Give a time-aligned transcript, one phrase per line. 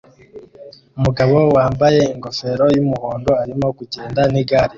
[0.97, 4.69] Umugabo wambaye ingofero yumuhondo arimo kugenda nigari